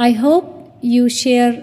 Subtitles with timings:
[0.00, 0.46] I hope
[0.80, 1.54] you share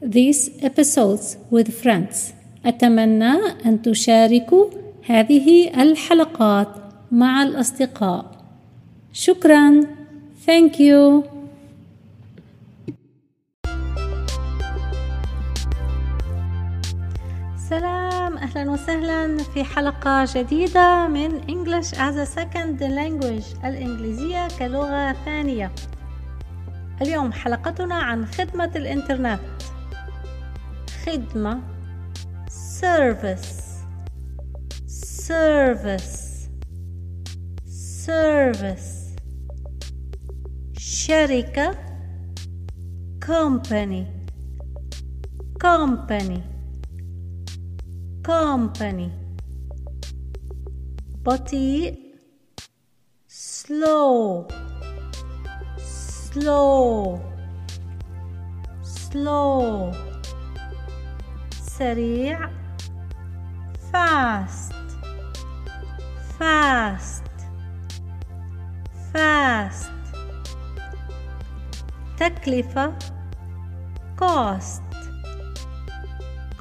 [0.00, 2.32] these episodes with friends.
[2.66, 3.32] أتمنى
[3.66, 4.66] أن تشاركوا
[5.06, 6.68] هذه الحلقات
[7.12, 8.24] مع الأصدقاء.
[9.12, 9.86] شكرا.
[10.46, 11.24] Thank you.
[17.70, 25.72] سلام أهلا وسهلا في حلقة جديدة من English as a Second Language الإنجليزية كلغة ثانية
[27.02, 29.40] اليوم حلقتنا عن خدمة الإنترنت
[31.06, 31.60] خدمة
[32.80, 33.62] service
[35.26, 36.48] service
[38.06, 39.18] service
[40.78, 41.78] شركة
[43.20, 44.04] company
[45.64, 46.40] company
[48.22, 49.10] company
[51.24, 51.98] بطيء
[53.28, 54.46] slow
[56.31, 57.19] slow
[58.81, 59.91] slow
[61.51, 62.49] سريع
[63.91, 64.73] fast
[66.39, 67.23] fast
[69.13, 69.91] fast
[72.17, 72.93] تكلفة
[74.17, 74.81] cost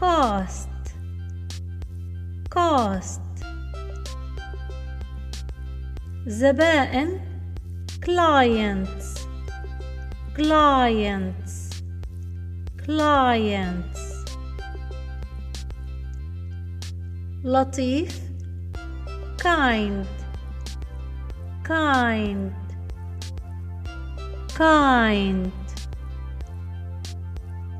[0.00, 0.68] cost
[2.50, 3.20] cost
[6.26, 7.20] زبائن
[8.04, 9.19] clients
[10.34, 11.82] clients
[12.84, 14.06] clients
[17.44, 18.20] لطيف
[19.38, 20.06] kind
[21.64, 22.52] kind
[24.58, 25.50] kind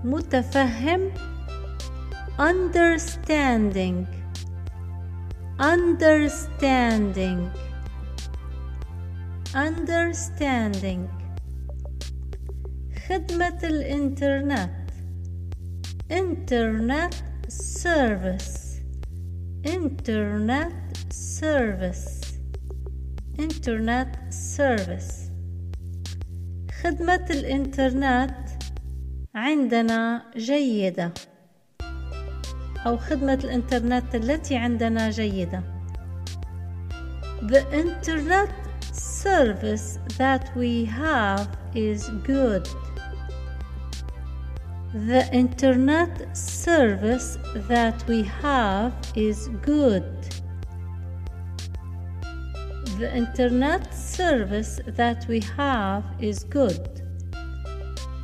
[0.04, 1.10] متفهم
[2.38, 4.06] understanding
[5.58, 7.50] understanding
[9.54, 11.08] understanding
[13.11, 14.69] خدمة الإنترنت
[16.09, 17.15] internet
[17.49, 18.79] service
[19.63, 20.71] internet
[21.11, 22.21] service
[23.37, 25.31] internet service
[26.83, 28.37] خدمة الإنترنت
[29.35, 31.13] عندنا جيدة
[32.85, 35.63] أو خدمة الإنترنت التي عندنا جيدة
[37.41, 38.51] The internet
[38.93, 42.67] service that we have is good
[44.92, 50.04] The internet service that we have is good.
[52.98, 57.02] The internet service that we have is good.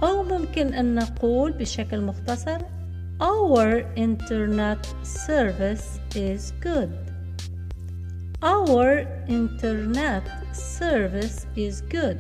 [0.02, 2.58] أو ممكن أن نقول بشكل مختصر
[3.20, 6.90] Our internet service is good.
[8.42, 12.18] Our internet service is good.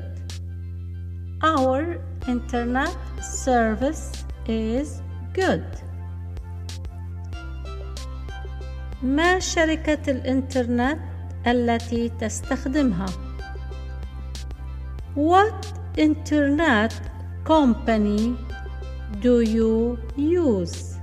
[1.42, 1.98] Our
[2.28, 4.15] internet service
[4.48, 5.02] is
[5.34, 5.64] good.
[9.02, 10.98] ما شركة الإنترنت
[11.46, 13.06] التي تستخدمها؟
[15.14, 16.92] What internet
[17.44, 18.36] company
[19.20, 20.96] do you use?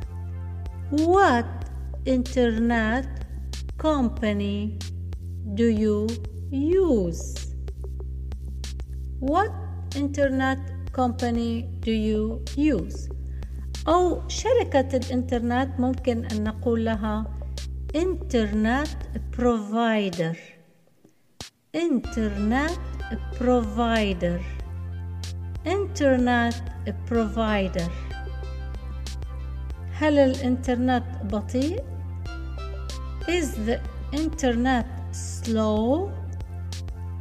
[0.92, 1.46] What
[2.06, 3.06] internet
[3.78, 4.80] company
[5.54, 6.08] do you
[6.52, 7.54] use?
[9.20, 9.52] What
[9.96, 10.60] internet
[10.92, 13.10] company do you use?
[13.89, 17.25] أو شركة الإنترنت ممكن أن نقول لها
[17.97, 18.89] internet
[19.39, 20.39] provider
[21.75, 22.71] internet
[23.41, 24.41] provider
[25.67, 26.55] internet
[27.11, 27.93] provider
[29.93, 31.85] هل الإنترنت بطيء؟
[33.29, 33.81] Is the
[34.13, 36.13] internet slow?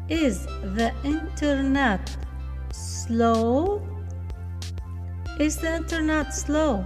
[0.10, 0.46] Is
[0.78, 2.04] the internet
[2.72, 3.82] slow?
[5.40, 6.84] Is the internet slow?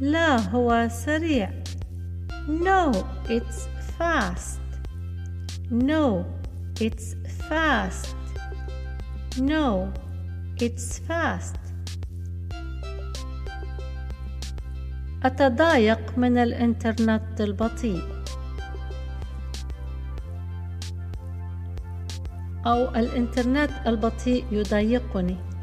[0.00, 1.50] لا هو سريع.
[2.48, 2.92] No,
[3.28, 3.66] it's
[3.98, 4.60] fast.
[5.70, 6.24] No,
[6.80, 7.16] it's
[7.48, 8.14] fast.
[9.38, 9.92] No,
[10.62, 11.56] it's fast.
[15.24, 18.02] أتضايق من الإنترنت البطيء.
[22.66, 25.55] أو الإنترنت البطيء يضايقني.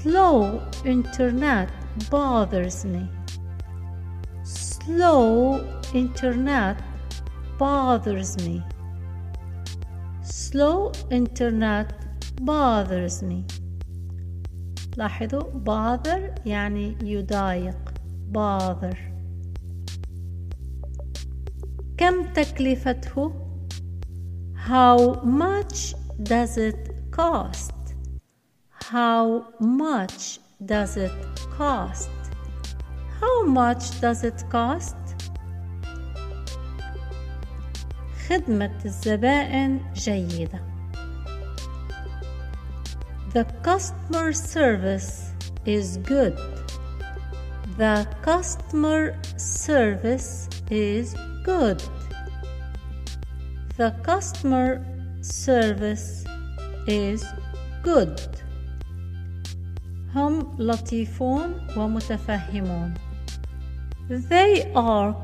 [0.00, 1.68] Slow internet
[2.08, 3.10] bothers me.
[4.42, 5.60] Slow
[5.92, 6.80] internet
[7.58, 8.62] bothers me.
[10.22, 11.92] Slow internet
[12.40, 13.44] bothers me.
[14.96, 17.94] لاحظوا bother يعني يضايق
[18.32, 18.96] bother
[21.98, 23.32] كم تكلفته
[24.54, 27.79] How much does it cost
[28.90, 31.12] How much does it
[31.56, 32.10] cost?
[33.20, 34.96] How much does it cost?
[38.28, 40.60] خدمة الزبائن جيدة.
[43.32, 45.30] The customer service
[45.66, 46.36] is good.
[47.76, 51.14] The customer service is
[51.44, 51.82] good.
[53.76, 54.82] The customer
[55.20, 56.24] service
[56.86, 57.24] is
[57.82, 58.18] good.
[60.15, 62.93] هم لطيفون ومتفهمون.
[64.09, 65.15] They are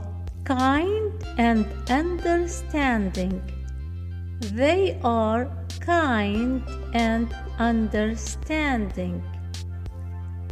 [0.45, 3.41] kind and understanding.
[4.61, 5.43] They are
[5.81, 6.61] kind
[6.93, 7.27] and
[7.59, 9.21] understanding.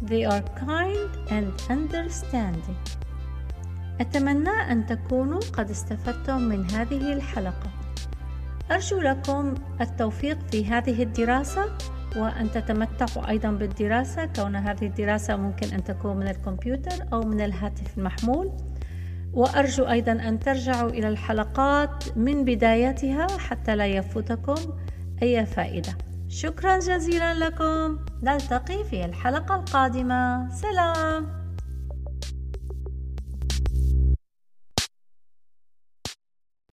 [0.02, 2.78] They are kind and understanding.
[4.00, 7.70] أتمنى أن تكونوا قد استفدتم من هذه الحلقة.
[8.70, 11.78] أرجو لكم التوفيق في هذه الدراسة
[12.16, 14.24] وأن تتمتعوا أيضا بالدراسة.
[14.24, 18.52] كون هذه الدراسة ممكن أن تكون من الكمبيوتر أو من الهاتف المحمول.
[19.32, 24.72] وأرجو أيضا أن ترجعوا إلى الحلقات من بدايتها حتى لا يفوتكم
[25.22, 25.92] أي فائدة.
[26.28, 27.98] شكرا جزيلا لكم.
[28.22, 30.50] نلتقي في الحلقة القادمة.
[30.50, 31.35] سلام.